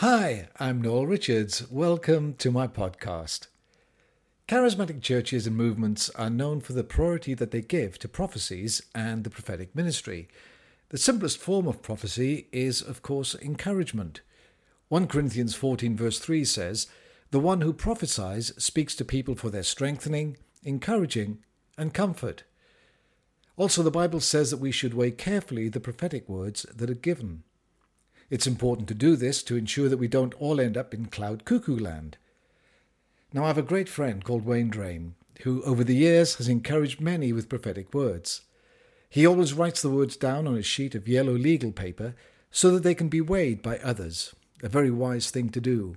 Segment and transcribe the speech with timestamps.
[0.00, 1.70] Hi, I'm Noel Richards.
[1.70, 3.48] Welcome to my podcast.
[4.48, 9.24] Charismatic churches and movements are known for the priority that they give to prophecies and
[9.24, 10.26] the prophetic ministry.
[10.88, 14.22] The simplest form of prophecy is, of course, encouragement.
[14.88, 16.86] 1 Corinthians 14, verse 3 says,
[17.30, 21.44] The one who prophesies speaks to people for their strengthening, encouraging,
[21.76, 22.44] and comfort.
[23.58, 27.42] Also, the Bible says that we should weigh carefully the prophetic words that are given.
[28.30, 31.44] It's important to do this to ensure that we don't all end up in cloud
[31.44, 32.16] cuckoo land.
[33.32, 37.00] Now, I have a great friend called Wayne Drain, who over the years has encouraged
[37.00, 38.42] many with prophetic words.
[39.08, 42.14] He always writes the words down on a sheet of yellow legal paper
[42.52, 45.96] so that they can be weighed by others, a very wise thing to do.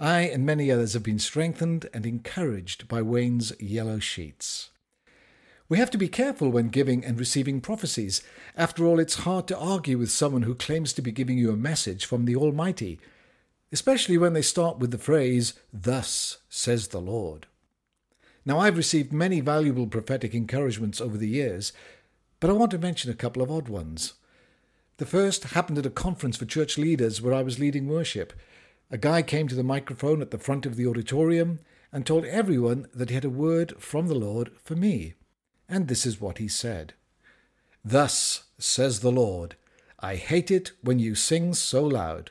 [0.00, 4.70] I and many others have been strengthened and encouraged by Wayne's yellow sheets.
[5.72, 8.20] We have to be careful when giving and receiving prophecies.
[8.58, 11.56] After all, it's hard to argue with someone who claims to be giving you a
[11.56, 13.00] message from the Almighty,
[13.72, 17.46] especially when they start with the phrase, Thus says the Lord.
[18.44, 21.72] Now, I've received many valuable prophetic encouragements over the years,
[22.38, 24.12] but I want to mention a couple of odd ones.
[24.98, 28.34] The first happened at a conference for church leaders where I was leading worship.
[28.90, 32.88] A guy came to the microphone at the front of the auditorium and told everyone
[32.92, 35.14] that he had a word from the Lord for me.
[35.72, 36.92] And this is what he said
[37.82, 39.56] Thus says the Lord,
[39.98, 42.30] I hate it when you sing so loud.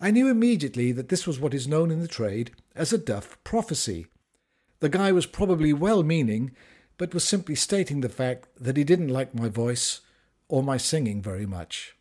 [0.00, 3.36] I knew immediately that this was what is known in the trade as a duff
[3.44, 4.06] prophecy.
[4.80, 6.52] The guy was probably well meaning,
[6.96, 10.00] but was simply stating the fact that he didn't like my voice
[10.48, 11.94] or my singing very much.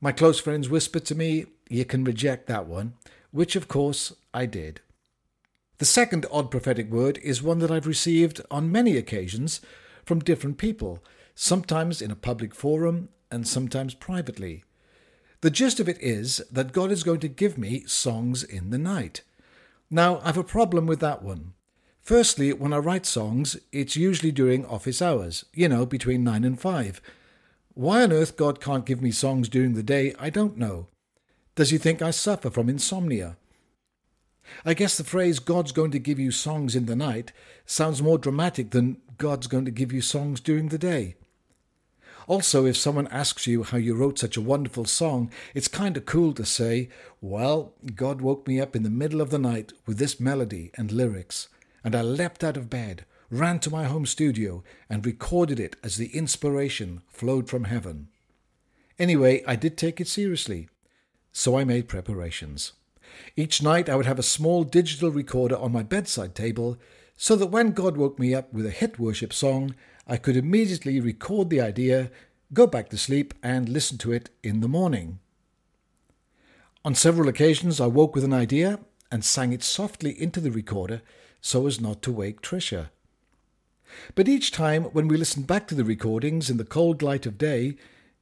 [0.00, 2.92] My close friends whispered to me, You can reject that one,
[3.32, 4.82] which of course I did.
[5.78, 9.60] The second odd prophetic word is one that I've received on many occasions
[10.04, 11.04] from different people,
[11.36, 14.64] sometimes in a public forum and sometimes privately.
[15.40, 18.78] The gist of it is that God is going to give me songs in the
[18.78, 19.22] night.
[19.88, 21.52] Now, I've a problem with that one.
[22.00, 26.60] Firstly, when I write songs, it's usually during office hours, you know, between 9 and
[26.60, 27.00] 5.
[27.74, 30.88] Why on earth God can't give me songs during the day, I don't know.
[31.54, 33.36] Does he think I suffer from insomnia?
[34.64, 37.32] I guess the phrase God's going to give you songs in the night
[37.66, 41.16] sounds more dramatic than God's going to give you songs during the day.
[42.28, 46.04] Also, if someone asks you how you wrote such a wonderful song, it's kind of
[46.04, 46.90] cool to say,
[47.22, 50.92] Well, God woke me up in the middle of the night with this melody and
[50.92, 51.48] lyrics,
[51.82, 55.96] and I leapt out of bed, ran to my home studio, and recorded it as
[55.96, 58.08] the inspiration flowed from heaven.
[58.98, 60.68] Anyway, I did take it seriously,
[61.32, 62.72] so I made preparations.
[63.36, 66.78] Each night I would have a small digital recorder on my bedside table
[67.16, 69.74] so that when God woke me up with a hit worship song,
[70.06, 72.10] I could immediately record the idea,
[72.52, 75.18] go back to sleep, and listen to it in the morning.
[76.84, 78.78] On several occasions, I woke with an idea
[79.10, 81.02] and sang it softly into the recorder
[81.40, 82.90] so as not to wake Tricia.
[84.14, 87.38] But each time when we listened back to the recordings in the cold light of
[87.38, 87.76] day,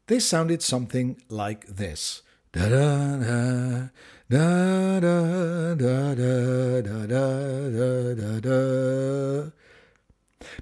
[0.07, 2.23] they sounded something like this.
[2.57, 3.89] Da da da
[4.31, 9.51] da da da da da da da da.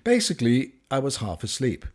[0.02, 1.86] Basically, I was half asleep,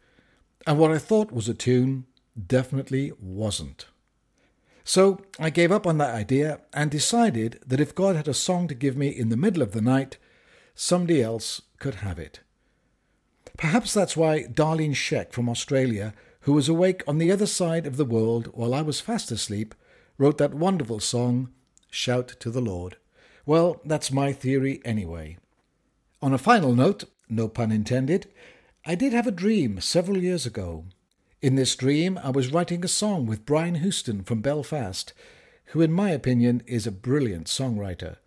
[0.66, 2.06] and what I thought was a tune
[2.48, 3.88] definitely wasn't.
[4.86, 8.70] So I gave up on that idea and decided that if God had a song
[8.70, 10.18] to give me in the middle of the night,
[10.76, 12.40] somebody else could have it.
[13.58, 17.98] Perhaps that's why Darlene Zschech from Australia, who was awake on the other side of
[17.98, 19.76] the world while I was fast asleep,
[20.20, 21.50] wrote that wonderful song,
[21.90, 22.98] Shout to the Lord.
[23.46, 25.38] Well, that's my theory anyway.
[26.22, 28.28] On a final note, no pun intended,
[28.86, 30.84] I did have a dream several years ago.
[31.42, 35.14] In this dream, I was writing a song with Brian Houston from Belfast,
[35.68, 38.18] who, in my opinion, is a brilliant songwriter.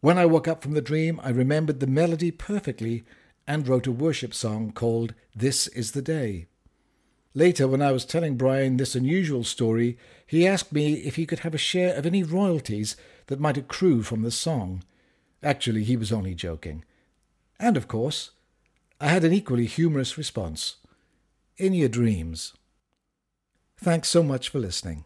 [0.00, 3.04] When I woke up from the dream, I remembered the melody perfectly
[3.46, 6.46] and wrote a worship song called This Is the Day.
[7.36, 11.40] Later, when I was telling Brian this unusual story, he asked me if he could
[11.40, 12.96] have a share of any royalties
[13.26, 14.82] that might accrue from the song.
[15.42, 16.82] Actually, he was only joking.
[17.60, 18.30] And, of course,
[19.02, 20.76] I had an equally humorous response.
[21.58, 22.54] In your dreams.
[23.76, 25.04] Thanks so much for listening.